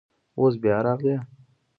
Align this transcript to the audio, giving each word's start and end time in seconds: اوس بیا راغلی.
اوس 0.39 0.53
بیا 0.61 0.77
راغلی. 0.85 1.15